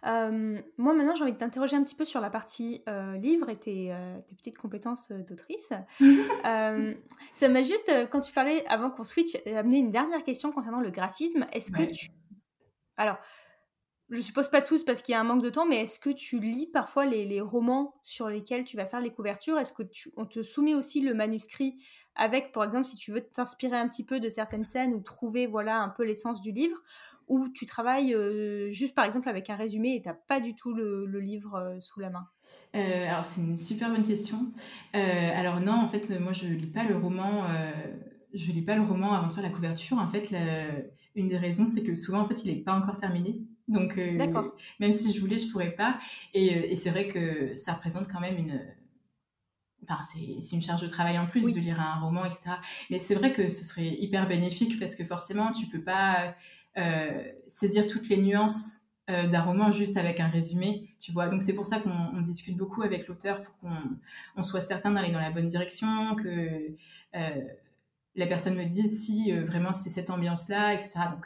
[0.04, 2.84] moi, maintenant, j'ai envie de t'interroger un petit peu sur la partie
[3.18, 3.96] livre et tes,
[4.38, 5.72] petites compétences d'autrice.
[6.44, 10.92] ça m'a juste, quand tu parlais, avant qu'on switch, amené une dernière question concernant le
[10.92, 11.48] graphisme.
[11.54, 12.10] Est-ce que tu...
[12.98, 13.18] Alors,
[14.12, 16.10] je suppose pas tous parce qu'il y a un manque de temps, mais est-ce que
[16.10, 19.58] tu lis parfois les, romans sur lesquels tu vas faire les couvertures?
[19.58, 21.82] Est-ce que tu, on te soumet aussi le manuscrit
[22.16, 25.48] avec, par exemple, si tu veux t'inspirer un petit peu de certaines scènes ou trouver
[25.48, 26.78] voilà un peu l'essence du livre?
[27.32, 30.54] Ou tu travailles euh, juste par exemple avec un résumé et tu n'as pas du
[30.54, 32.28] tout le, livre euh, sous la main
[32.76, 34.52] euh, Alors c'est une super bonne question.
[34.94, 37.46] alors non, en fait, moi je lis pas le roman.
[38.34, 39.98] je lis pas le roman avant de faire la couverture.
[39.98, 40.30] En fait,
[41.16, 43.42] une des raisons, c'est que souvent, en fait, il n'est pas encore terminé.
[43.70, 43.96] Donc,
[44.80, 46.00] même si je voulais, je pourrais pas.
[46.34, 48.60] Et, c'est vrai que ça représente quand même une,
[49.84, 52.52] Enfin, c'est une charge de travail en plus de lire un roman, etc.
[52.90, 56.36] Mais c'est vrai que ce serait hyper bénéfique parce que forcément, tu peux pas
[56.78, 58.78] euh, saisir toutes les nuances
[59.10, 61.28] euh, d'un roman juste avec un résumé, tu vois.
[61.30, 63.70] Donc c'est pour ça qu'on discute beaucoup avec l'auteur pour
[64.36, 66.76] qu'on soit certain d'aller dans la bonne direction, que
[67.16, 67.42] euh,
[68.16, 70.92] la personne me dise si vraiment c'est cette ambiance-là, etc.
[71.12, 71.26] Donc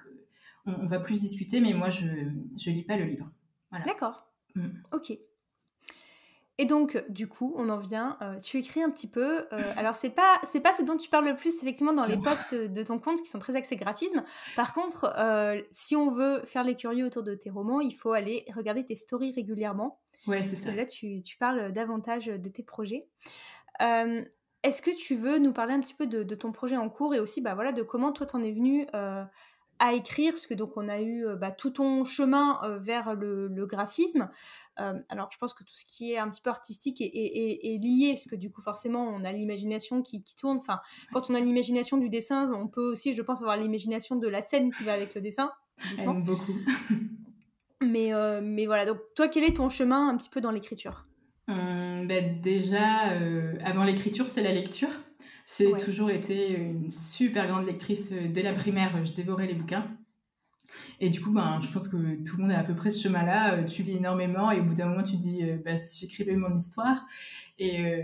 [0.65, 3.29] on, va plus discuter, mais moi je ne lis pas le livre.
[3.85, 4.27] D'accord.
[4.55, 4.69] Mm.
[4.91, 5.11] Ok.
[6.57, 8.17] Et donc, du coup, on en vient.
[8.21, 9.39] Euh, tu écris un petit peu.
[9.39, 9.45] Euh,
[9.77, 12.53] alors, c'est pas c'est pas ce dont tu parles le plus effectivement dans les posts
[12.55, 14.23] de ton compte qui sont très axés graphisme.
[14.55, 18.13] Par contre, euh, si on veut faire les curieux autour de tes romans, il faut
[18.13, 19.99] aller regarder tes stories régulièrement.
[20.27, 20.71] Ouais, c'est ça.
[20.71, 23.07] Que là, tu, tu, parles davantage de tes projets.
[23.79, 27.19] Est-ce que tu veux nous parler un petit peu de, ton projet en cours et
[27.19, 28.87] aussi, bah voilà, de comment toi t'en es venu
[29.79, 33.65] à écrire, parce que donc on a eu bah, tout ton chemin vers le, le
[33.65, 34.29] graphisme.
[34.79, 38.13] Euh, alors, je pense que tout ce qui est un petit peu artistique est, lié,
[38.13, 40.57] parce que du coup, forcément, on a l'imagination qui, tourne.
[40.57, 40.81] Enfin,
[41.13, 44.41] quand on a l'imagination du dessin, on peut aussi, je pense, avoir l'imagination de la
[44.41, 45.51] scène qui va avec le dessin.
[45.97, 46.55] Aime beaucoup.
[47.81, 51.05] mais, euh, mais voilà, donc toi, quel est ton chemin un petit peu dans l'écriture?
[51.47, 54.89] Hum, ben, Déjà, euh, avant l'écriture, c'est la lecture.
[55.47, 59.87] J'ai toujours été une super grande lectrice dès la primaire, je dévorais les bouquins.
[60.99, 63.03] Et du coup, ben, je pense que tout le monde est à peu près ce
[63.03, 63.55] chemin-là.
[63.55, 65.99] Euh, tu lis énormément et au bout d'un moment, tu te dis, euh, bah, si
[65.99, 67.05] j'écrivais mon histoire.
[67.59, 68.03] Et, euh,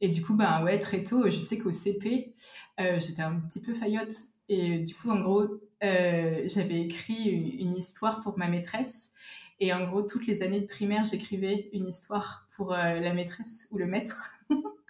[0.00, 2.34] et, du coup, ben, ouais, très tôt, je sais qu'au CP,
[2.78, 4.12] j'étais un petit peu faillotte.
[4.48, 5.46] Et du coup, en gros,
[5.80, 9.12] j'avais écrit une, histoire pour ma maîtresse.
[9.60, 13.78] Et en gros, toutes les années de primaire, j'écrivais une histoire pour la maîtresse ou
[13.78, 14.34] le maître.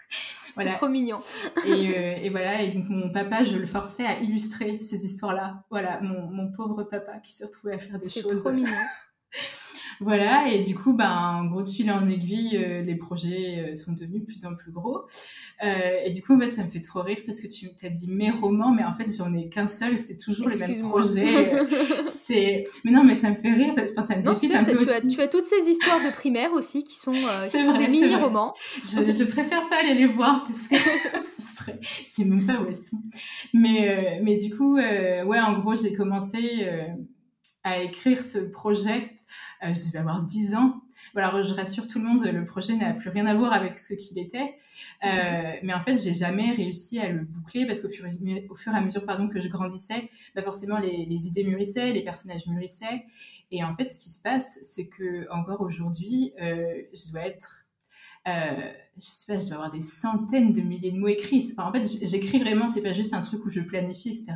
[0.56, 1.18] C'est trop mignon.
[1.66, 5.64] Euh, et, voilà, et donc mon papa, je le forçais à illustrer ces histoires-là.
[5.70, 8.26] Voilà, mon, mon, pauvre papa qui se retrouvait à faire des choses.
[8.28, 8.70] C'est trop mignon.
[10.00, 13.76] Voilà, et du coup, ben, en gros, de fil en aiguille, euh, les projets euh,
[13.76, 15.02] sont devenus de plus en plus gros.
[15.62, 17.88] Euh, et du coup, en fait, ça me fait trop rire parce que tu t'as
[17.88, 21.26] dit mes romans, mais en fait, j'en ai qu'un seul, c'est toujours le même projet.
[22.08, 22.64] c'est...
[22.84, 25.00] Mais non, mais ça me fait rire, enfin, ça me non, un peu tu, as,
[25.00, 28.52] tu as toutes ces histoires de primaire aussi qui sont, qui sont des mini-romans.
[28.82, 30.76] Je, je, préfère pas aller les voir parce que
[31.22, 31.78] ce serait...
[31.80, 33.02] Je sais même pas où elles sont.
[33.52, 36.66] Mais, mais du coup, ouais, en gros, j'ai commencé
[37.64, 39.11] à écrire ce projet
[39.64, 40.80] euh, je devais avoir 10 ans.
[41.14, 43.94] Voilà, je rassure tout le monde, le projet n'a plus rien à voir avec ce
[43.94, 44.54] qu'il était.
[45.04, 48.06] Euh, mais en fait, j'ai jamais réussi à le boucler parce qu'au fur,
[48.50, 51.92] au fur et à mesure pardon, que je grandissais, bah forcément les, les, idées mûrissaient,
[51.92, 53.04] les personnages mûrissaient.
[53.50, 57.61] Et en fait, ce qui se passe, c'est que encore aujourd'hui, euh, je dois être
[58.28, 61.52] euh, je sais pas, je dois avoir des centaines de milliers de mots écrits.
[61.52, 64.32] Enfin, en fait, j'écris vraiment, c'est pas juste un truc où je planifie, etc.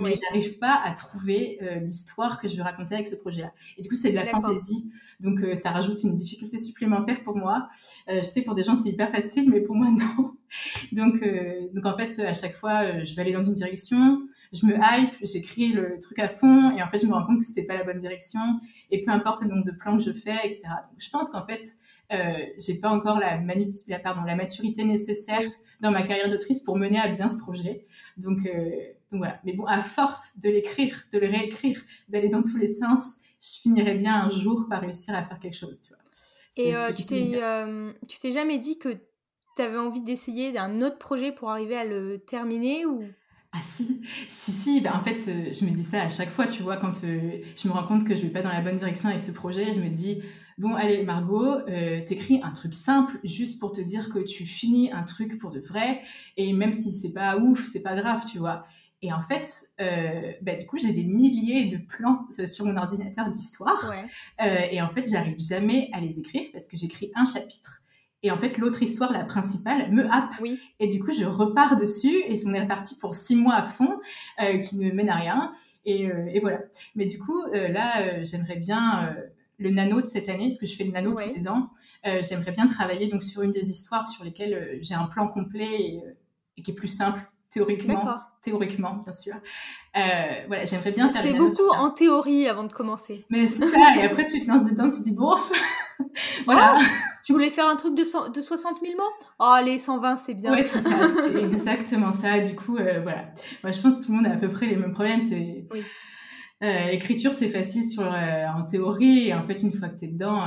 [0.00, 3.52] Mais j'arrive pas à trouver euh, l'histoire que je veux raconter avec ce projet-là.
[3.78, 4.90] Et du coup, c'est de la fantaisie.
[5.20, 7.68] Donc, euh, ça rajoute une difficulté supplémentaire pour moi.
[8.08, 10.36] je sais, pour des gens, c'est hyper facile, mais pour moi, non.
[10.92, 11.24] donc,
[11.74, 14.20] donc, en fait, à chaque fois, je vais aller dans une direction
[14.52, 17.40] je me hype, j'écris le truc à fond et en fait je me rends compte
[17.40, 18.40] que c'était pas la bonne direction
[18.90, 20.62] et peu importe le nombre de plans que je fais, etc.
[20.90, 21.62] Donc je pense qu'en fait
[22.12, 23.40] euh, j'ai pas encore la,
[23.88, 25.48] la, pardon, la maturité nécessaire
[25.80, 27.84] dans ma carrière d'autrice pour mener à bien ce projet.
[28.16, 28.70] Donc, euh,
[29.12, 29.40] donc voilà.
[29.44, 33.60] Mais bon, à force de l'écrire, de le réécrire, d'aller dans tous les sens, je
[33.60, 35.98] finirai bien un jour par réussir à faire quelque chose, tu vois.
[36.58, 38.88] Et euh, tu t'es, euh, tu t'es jamais dit que
[39.56, 43.04] tu avais envie d'essayer d'un autre projet pour arriver à le terminer ou?
[43.52, 46.62] Ah si, si, si, ben, en fait, je me dis ça à chaque fois, tu
[46.62, 49.20] vois, quand je me rends compte que je vais pas dans la bonne direction avec
[49.20, 50.22] ce projet, je me dis,
[50.58, 54.90] bon, allez, Margot, euh, t'écris un truc simple, juste pour te dire que tu finis
[54.92, 56.02] un truc pour de vrai,
[56.36, 58.66] et même si c'est pas ouf, c'est pas grave, tu vois.
[59.02, 59.48] Et en fait,
[59.80, 63.92] euh, bah, du coup, j'ai des milliers de plans euh, sur mon ordinateur d'histoire.
[64.40, 67.82] Euh, et en fait, j'arrive jamais à les écrire parce que j'écris un chapitre.
[68.22, 70.34] Et en fait, l'autre histoire, la principale, me happe.
[70.40, 70.58] Oui.
[70.80, 74.00] Et du coup, je repars dessus et on est reparti pour six mois à fond,
[74.64, 75.52] qui ne mène à rien.
[75.84, 76.60] Et, et voilà.
[76.96, 79.14] Mais du coup, là, j'aimerais bien
[79.58, 81.70] le nano de cette année, parce que je fais le nano tous les ans.
[82.04, 86.02] j'aimerais bien travailler donc sur une des histoires sur lesquelles j'ai un plan complet et,
[86.56, 87.20] et qui est plus simple
[87.56, 89.34] théoriquement, théoriquement bien sûr.
[89.96, 90.00] Euh,
[90.48, 91.10] voilà, j'aimerais bien.
[91.10, 93.24] C'est beaucoup en théorie avant de commencer.
[93.30, 95.34] Mais c'est ça, et après tu te lances dedans, tu te dis bon,
[96.44, 96.76] voilà.
[97.24, 99.02] tu voulais faire un truc de, de 60 000 mots?
[99.38, 100.52] Oh, allez, 120, c'est bien.
[100.52, 100.90] Ouais, c'est ça,
[101.22, 102.40] c'est exactement ça.
[102.40, 103.30] Du coup, euh, voilà.
[103.62, 105.22] Moi, je pense que tout le monde a à peu près les mêmes problèmes.
[105.22, 105.66] C'est
[106.62, 110.08] euh, l'écriture, c'est facile sur en théorie, et en fait, une fois que tu es
[110.08, 110.42] dedans,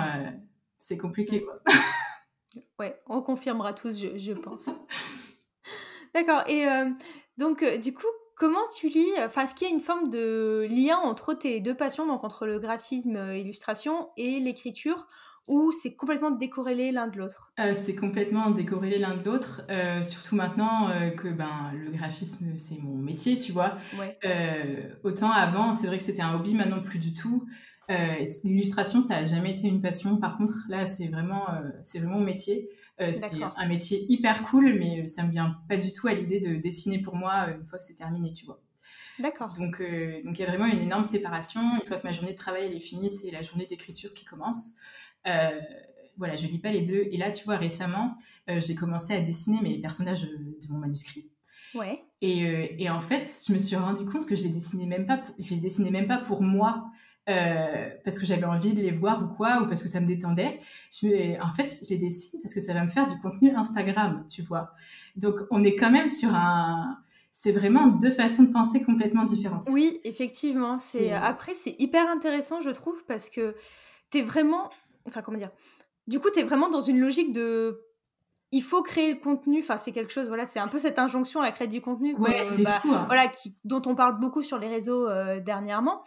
[0.77, 1.61] c'est compliqué, quoi.
[2.79, 4.69] ouais, on confirmera tous, je, je pense.
[6.13, 6.43] D'accord.
[6.47, 6.89] Et euh,
[7.37, 10.67] donc, euh, du coup, comment tu lis Enfin, est-ce qu'il y a une forme de
[10.69, 15.07] lien entre tes deux passions, donc entre le graphisme, euh, illustration et l'écriture
[15.49, 17.51] ou c'est complètement décorrélé l'un de l'autre?
[17.73, 19.63] C'est complètement décorrélé l'un de l'autre,
[20.03, 23.77] surtout maintenant que ben, le graphisme, c'est mon métier, tu vois.
[25.03, 27.45] autant avant, c'est vrai que c'était un hobby, maintenant plus du tout.
[28.43, 30.17] L'illustration, ça n'a jamais été une passion.
[30.17, 31.45] Par contre, là, c'est vraiment,
[31.83, 32.69] c'est vraiment mon métier.
[33.01, 36.41] Euh, c'est un métier hyper cool, mais ça me vient pas du tout à l'idée
[36.41, 38.61] de dessiner pour moi euh, une fois que c'est terminé, tu vois.
[39.19, 39.53] D'accord.
[39.57, 41.61] Donc, euh, donc il y a vraiment une énorme séparation.
[41.75, 44.25] Une fois que ma journée de travail elle est finie, c'est la journée d'écriture qui
[44.25, 44.71] commence.
[45.25, 47.07] Voilà, je lis pas les deux.
[47.11, 48.15] Et là, tu vois, récemment,
[48.47, 51.29] j'ai commencé à dessiner mes personnages de mon manuscrit.
[51.75, 52.03] Ouais.
[52.21, 55.21] Et, et, en fait, je me suis rendu compte que je les dessinais même pas,
[55.37, 56.91] je les dessinais même pas pour moi.
[57.29, 60.07] Euh, parce que j'avais envie de les voir ou quoi, ou parce que ça me
[60.07, 60.59] détendait.
[60.91, 64.25] Je en fait, je les dessine parce que ça va me faire du contenu Instagram,
[64.27, 64.71] tu vois.
[65.15, 66.97] Donc, on est quand même sur un...
[67.31, 69.65] C'est vraiment deux façons de penser complètement différentes.
[69.69, 70.75] Oui, effectivement.
[70.75, 73.55] C'est Après, c'est hyper intéressant, je trouve, parce que
[74.11, 74.71] tu es vraiment...
[75.09, 75.51] Enfin, comment dire?
[76.07, 77.81] Du coup, tu es vraiment dans une logique de
[78.51, 79.59] il faut créer le contenu.
[79.59, 80.27] Enfin, c'est quelque chose.
[80.27, 82.15] Voilà, c'est un peu cette injonction à créer du contenu.
[82.15, 82.89] Ouais, c'est bah, fou.
[82.91, 83.05] Hein.
[83.07, 86.03] Voilà, qui, dont on parle beaucoup sur les réseaux euh, dernièrement.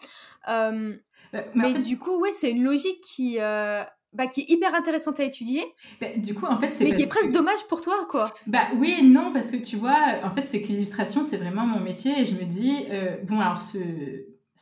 [0.49, 0.97] Euh,
[1.33, 5.21] bah, mais, du coup, ouais, c'est une logique qui, euh, bah, qui est hyper intéressante
[5.21, 5.65] à étudier.
[6.01, 6.85] Bah, du coup, en fait, c'est.
[6.85, 8.35] Mais qui est presque dommage pour toi, quoi.
[8.47, 11.67] Bah oui et non, parce que tu vois, en fait, c'est que l'illustration, c'est vraiment
[11.67, 12.21] mon métier.
[12.21, 13.79] Et je me dis, euh, bon, alors, ce,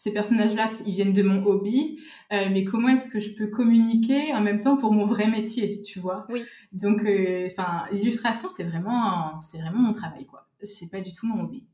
[0.03, 2.01] ces personnages-là, ils viennent de mon hobby,
[2.33, 5.83] euh, mais comment est-ce que je peux communiquer en même temps pour mon vrai métier,
[5.83, 6.27] tu vois?
[6.31, 6.43] Oui.
[6.73, 7.01] Donc,
[7.47, 10.49] enfin, l'illustration, c'est vraiment, c'est vraiment mon travail, quoi.
[10.63, 11.67] C'est pas du tout mon hobby.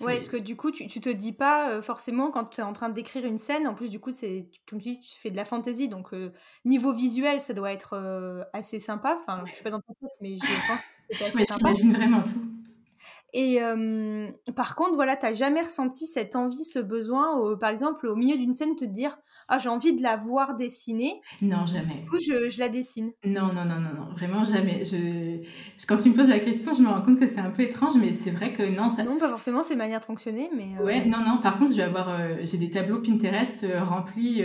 [0.00, 2.64] Ouais, parce que du coup, tu, tu te dis pas euh, forcément quand tu es
[2.64, 3.66] en train d'écrire une scène.
[3.66, 6.32] En plus, du coup, c'est comme tu dis, tu fais de la fantaisie, donc euh,
[6.64, 9.18] niveau visuel, ça doit être euh, assez sympa.
[9.20, 11.72] Enfin, je suis pas dans ton tête, mais je pense que c'est assez sympa.
[11.72, 12.55] J'imagine vraiment tout.
[13.38, 13.60] Et
[14.56, 18.54] par contre, voilà, t'as jamais ressenti cette envie, ce besoin, par exemple, au milieu d'une
[18.54, 19.18] scène, te dire
[19.48, 21.20] Ah, j'ai envie de la voir dessiner.
[21.42, 22.00] Non, jamais.
[22.02, 23.12] Du coup, je, je, la dessine.
[23.26, 24.86] Non, non, non, non, non, vraiment jamais.
[24.86, 25.46] Je...
[25.86, 27.96] Quand tu me poses la question, je me rends compte que c'est un peu étrange,
[27.98, 28.88] mais c'est vrai que non.
[28.88, 29.04] Ça...
[29.04, 30.82] Non, pas forcément, c'est une manière de fonctionner, mais.
[30.82, 32.18] Ouais, non, non, par contre, je vais avoir.
[32.42, 34.42] j'ai des tableaux Pinterest euh, remplis.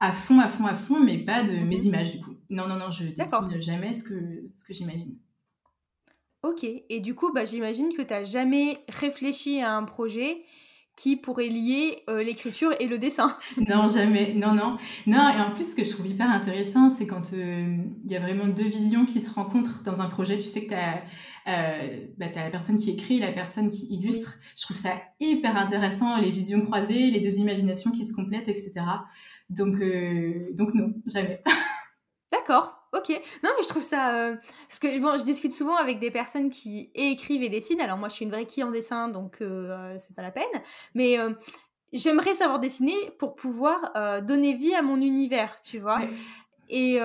[0.00, 1.86] à fond, à fond, à fond, mais pas de mes mhm.
[1.86, 2.34] images du coup.
[2.50, 5.16] Non, non, non, je dessine jamais ce que, ce que j'imagine.
[6.42, 10.42] Ok, et du coup, bah, j'imagine que tu n'as jamais réfléchi à un projet
[10.96, 13.36] qui pourrait lier euh, l'écriture et le dessin.
[13.68, 14.34] non, jamais.
[14.34, 14.76] Non, non.
[15.06, 18.16] Non, et en plus, ce que je trouve hyper intéressant, c'est quand euh, il y
[18.16, 20.38] a vraiment deux visions qui se rencontrent dans un projet.
[20.38, 21.04] Tu sais que tu as,
[21.46, 24.34] euh, bah, la personne qui écrit, la personne qui illustre.
[24.56, 28.72] Je trouve ça hyper intéressant, les visions croisées, les deux imaginations qui se complètent, etc.
[29.48, 29.76] Donc,
[30.54, 31.40] donc non, jamais.
[32.32, 32.81] D'accord.
[32.92, 33.08] Ok.
[33.42, 34.14] Non, mais je trouve ça.
[34.16, 34.36] Euh,
[34.68, 37.80] parce que bon, je discute souvent avec des personnes qui écrivent et dessinent.
[37.80, 40.44] Alors, moi, je suis une vraie qui en dessin, donc euh, c'est pas la peine.
[40.94, 41.32] Mais euh,
[41.92, 46.00] j'aimerais savoir dessiner pour pouvoir donner vie à mon univers, tu vois.
[46.68, 46.98] Et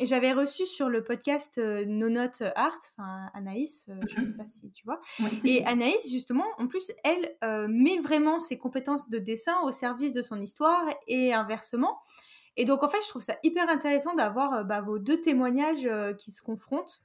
[0.00, 4.36] j'avais reçu sur le podcast No Note Art, enfin Anaïs, je ne sais mm-hmm.
[4.36, 5.00] pas si tu vois.
[5.44, 7.36] et Anaïs, justement, en plus, elle
[7.68, 12.00] met vraiment ses compétences de dessin au service de son histoire et inversement.
[12.56, 15.86] Et donc, en fait, je trouve ça hyper intéressant d'avoir euh, bah, vos deux témoignages
[15.86, 17.02] euh, qui se confrontent.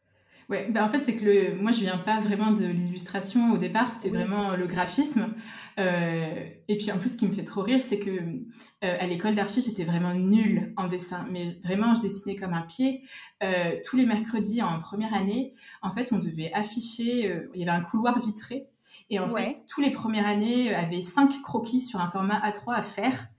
[0.47, 1.55] Ouais, ben en fait, c'est que le...
[1.59, 5.33] moi, je viens pas vraiment de l'illustration au départ, c'était vraiment le graphisme.
[5.79, 8.41] Euh, et puis, en plus, ce qui me fait trop rire, c'est que euh,
[8.81, 11.25] à l'école d'archi, j'étais vraiment nulle en dessin.
[11.31, 13.03] Mais vraiment, je dessinais comme un pied.
[13.41, 17.67] Euh, tous les mercredis, en première année, en fait, on devait afficher, euh, il y
[17.67, 18.67] avait un couloir vitré.
[19.09, 22.83] Et en fait, tous les premières années avaient cinq croquis sur un format A3 à
[22.83, 23.29] faire.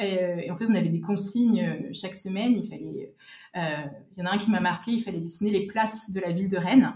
[0.00, 2.54] Euh, et, en fait, on avait des consignes euh, chaque semaine.
[2.54, 3.14] Il fallait,
[3.56, 6.20] euh, il y en a un qui m'a marqué, il fallait dessiner les places de
[6.20, 6.92] la ville de Rennes.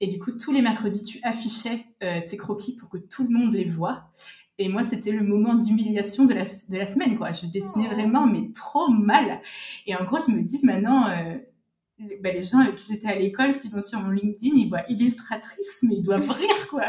[0.00, 3.54] Et du coup, tous les mercredis, tu affichais tes croquis pour que tout le monde
[3.54, 4.10] les voit.
[4.58, 7.32] Et moi, c'était le moment d'humiliation de la, de la semaine, quoi.
[7.32, 7.94] Je dessinais oh.
[7.94, 9.40] vraiment, mais trop mal.
[9.86, 11.08] Et en gros, je me dis maintenant,
[12.20, 14.84] bah, les gens avec qui j'étais à l'école, s'ils vont sur mon LinkedIn, ils voient
[14.88, 16.86] illustratrice, mais ils doivent rire, quoi.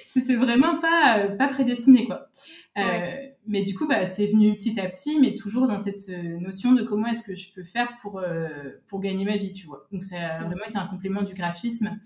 [0.00, 2.28] c'était vraiment pas, pas prédestiné, quoi.
[2.76, 6.38] Euh, mais du coup, bah, c'est venu petit à petit, mais toujours dans cette euh,
[6.40, 8.48] notion de comment est-ce que je peux faire pour, euh,
[8.86, 9.86] pour gagner ma vie, tu vois.
[9.92, 11.98] Donc, ça a vraiment été un complément du graphisme.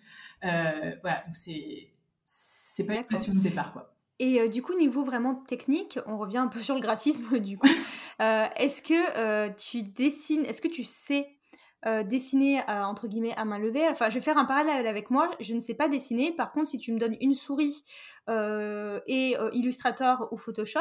[0.43, 1.91] voilà, donc c'est,
[2.25, 3.95] c'est pas une passion de départ, quoi.
[4.21, 7.69] Et du coup, niveau vraiment technique, on revient un peu sur le graphisme, du coup.
[8.19, 11.39] est-ce que tu dessines, est-ce que tu sais
[11.87, 13.87] euh, dessiner entre guillemets à main levée?
[13.89, 15.31] Enfin, je vais faire un parallèle avec moi.
[15.39, 16.33] Je ne sais pas dessiner.
[16.33, 17.85] Par contre, si tu me donnes une souris
[18.29, 20.81] euh, et euh, Illustrator ou Photoshop,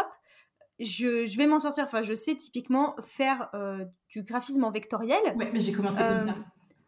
[0.80, 1.84] je, je vais m'en sortir.
[1.84, 3.50] Enfin, je sais typiquement faire
[4.10, 5.22] du graphisme en vectoriel.
[5.36, 6.36] Ouais, mais j'ai commencé comme ça.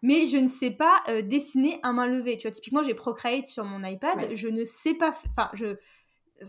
[0.02, 2.38] Mais je ne sais pas dessiner à main levée.
[2.38, 4.34] Tu vois, typiquement, j'ai Procreate sur mon iPad.
[4.34, 5.10] Je ne sais pas.
[5.10, 5.78] Enfin, je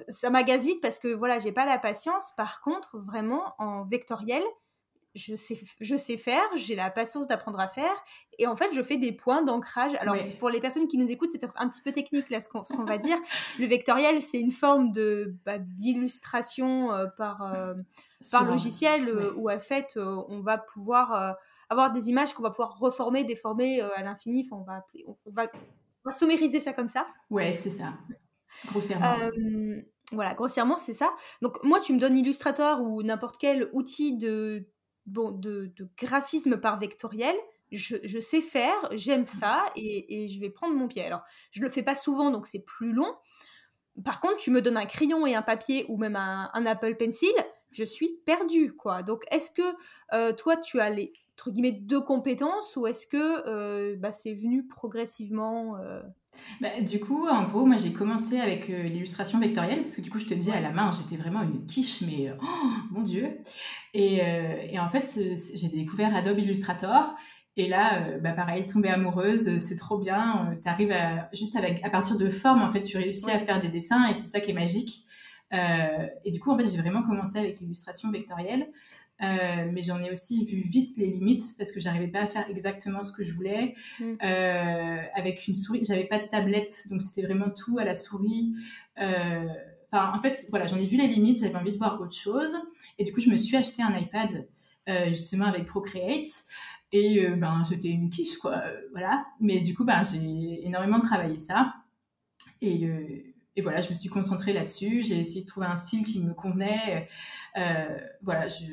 [0.08, 2.32] ça m'agace vite parce que voilà, j'ai pas la patience.
[2.36, 4.42] Par contre, vraiment en vectoriel,
[5.14, 7.94] je sais, je sais faire, j'ai la patience d'apprendre à faire,
[8.38, 9.94] et en fait, je fais des points d'ancrage.
[9.96, 12.48] Alors, pour les personnes qui nous écoutent, c'est peut-être un petit peu technique, là, ce
[12.48, 13.18] qu'on, va dire.
[13.58, 17.74] Le vectoriel, c'est une forme de, bah, d'illustration euh, par, euh,
[18.30, 21.36] par logiciel, euh, où, en fait, on va pouvoir
[21.68, 24.48] avoir des images qu'on va pouvoir reformer, déformer à l'infini.
[24.52, 25.46] on, va on, va,
[26.04, 27.06] on va sommériser ça comme ça.
[27.30, 27.94] Ouais, c'est ça.
[28.66, 29.16] Grossièrement.
[30.12, 31.12] voilà, grossièrement, c'est ça.
[31.42, 34.66] Donc, moi, tu me donnes Illustrator ou n'importe quel outil de
[35.06, 37.36] bon, de, graphisme par vectoriel,
[37.72, 41.04] je, sais faire, j'aime ça et, je vais prendre mon pied.
[41.04, 43.14] Alors, je le fais pas souvent, donc c'est plus long.
[44.04, 47.32] Par contre, tu me donnes un crayon et un papier ou même un, Apple Pencil,
[47.70, 49.02] je suis perdue, quoi.
[49.02, 49.76] Donc, est-ce que
[50.12, 54.34] euh, toi, tu as les entre guillemets deux compétences ou est-ce que euh, bah, c'est
[54.34, 56.02] venu progressivement euh,
[56.60, 60.10] bah, du coup, en gros, moi j'ai commencé avec euh, l'illustration vectorielle, parce que du
[60.10, 63.38] coup, je te dis, à la main, j'étais vraiment une quiche, mais oh, mon Dieu!
[63.94, 64.20] Et,
[64.70, 65.18] et en fait,
[65.54, 67.16] j'ai découvert Adobe Illustrator,
[67.56, 70.56] et là, bah, pareil, tomber amoureuse, c'est trop bien.
[70.62, 73.60] tu arrives à, juste avec, à partir de formes, en fait, tu réussis à faire
[73.60, 75.06] des dessins, et c'est ça qui est magique.
[75.52, 78.68] Et du coup, en fait, j'ai vraiment commencé avec l'illustration vectorielle.
[79.22, 82.48] Euh, mais j'en ai aussi vu vite les limites parce que j'arrivais pas à faire
[82.48, 83.74] exactement ce que je voulais.
[83.98, 84.14] Mm.
[84.22, 88.54] Euh, avec une souris, j'avais pas de tablette, donc c'était vraiment tout à la souris.
[89.00, 89.46] Euh,
[89.92, 92.54] enfin, en fait, voilà, j'en ai vu les limites, j'avais envie de voir autre chose.
[92.98, 94.46] Et du coup, je me suis acheté un iPad
[95.08, 96.46] justement avec Procreate.
[96.90, 98.60] Et ben, j'étais une quiche, quoi.
[98.90, 99.24] voilà.
[99.38, 101.74] Mais du coup, ben, j'ai énormément travaillé ça.
[102.60, 103.19] Et,
[103.56, 105.02] et voilà, je me suis concentrée là-dessus.
[105.02, 107.08] J'ai essayé de trouver un style qui me convenait.
[108.22, 108.64] voilà, je,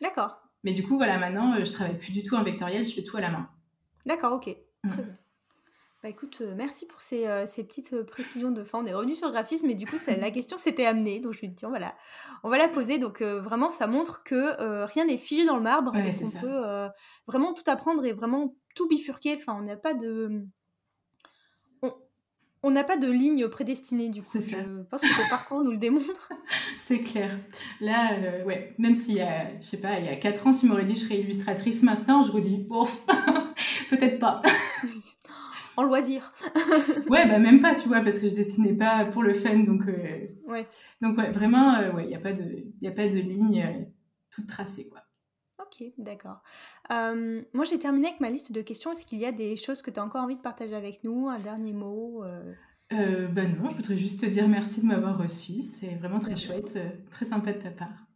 [0.00, 0.40] D'accord.
[0.64, 3.02] Mais du coup, voilà, maintenant, euh, je travaille plus du tout en vectoriel, je fais
[3.02, 3.48] tout à la main.
[4.04, 4.56] D'accord, ok.
[4.88, 5.16] Très bien.
[6.02, 8.78] Bah écoute, euh, merci pour ces, euh, ces petites précisions de fin.
[8.78, 11.20] On est revenu sur le graphisme, mais du coup, la question s'était amenée.
[11.20, 11.96] Donc je me suis dit, tiens, voilà,
[12.44, 12.98] on va la poser.
[12.98, 16.90] Donc vraiment, ça montre que rien n'est figé dans le marbre et qu'on peut
[17.26, 19.36] vraiment tout apprendre et vraiment tout bifurquer.
[19.36, 20.46] Enfin, on n'a pas de
[22.66, 24.28] on n'a pas de ligne prédestinée du coup.
[24.32, 26.32] Je pense que le parcours nous le démontre.
[26.78, 27.30] C'est clair.
[27.80, 29.20] Là, euh, ouais, même si,
[29.60, 32.24] je sais pas, il y a 4 ans, tu m'aurais dit je serais illustratrice maintenant,
[32.24, 33.06] je vous dis, ouf,
[33.90, 34.42] peut-être pas.
[35.76, 36.32] en loisir.
[37.08, 39.82] ouais, bah même pas, tu vois, parce que je dessinais pas pour le fun, donc.
[39.86, 40.66] Euh, ouais.
[41.00, 43.86] Donc ouais, vraiment, euh, ouais, il n'y a pas de, a pas de ligne
[44.30, 45.02] toute tracée, quoi.
[45.66, 46.42] Ok, d'accord.
[46.90, 48.92] Euh, moi, j'ai terminé avec ma liste de questions.
[48.92, 51.28] Est-ce qu'il y a des choses que tu as encore envie de partager avec nous?
[51.28, 52.52] Un dernier mot euh...
[52.92, 55.62] euh bah non, je voudrais juste te dire merci de m'avoir reçu.
[55.62, 58.06] C'est vraiment très chouette, euh, très sympa de ta part.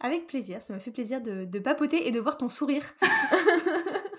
[0.00, 2.84] Avec plaisir, ça me fait plaisir de, de papoter et de voir ton sourire.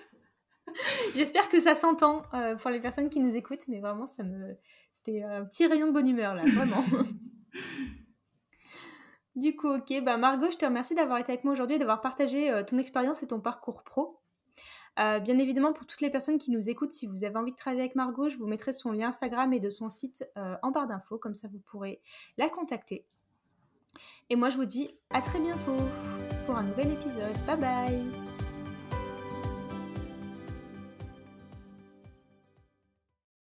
[1.14, 2.22] J'espère que ça s'entend
[2.60, 4.56] pour les personnes qui nous écoutent, mais vraiment, ça me...
[4.92, 6.84] c'était un petit rayon de bonne humeur là, vraiment.
[9.34, 12.00] Du coup, ok, bah Margot, je te remercie d'avoir été avec moi aujourd'hui et d'avoir
[12.00, 14.18] partagé euh, ton expérience et ton parcours pro.
[14.98, 17.56] Euh, bien évidemment, pour toutes les personnes qui nous écoutent, si vous avez envie de
[17.56, 20.70] travailler avec Margot, je vous mettrai son lien Instagram et de son site euh, en
[20.70, 22.02] barre d'infos, comme ça vous pourrez
[22.36, 23.06] la contacter.
[24.28, 25.76] Et moi, je vous dis à très bientôt
[26.44, 27.36] pour un nouvel épisode.
[27.46, 28.21] Bye bye